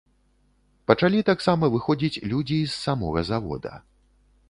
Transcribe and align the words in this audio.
Пачалі 0.91 1.19
таксама 1.29 1.71
выходзіць 1.75 2.21
людзі 2.35 2.57
і 2.65 2.69
з 2.75 2.81
самога 2.85 3.29
завода. 3.33 3.73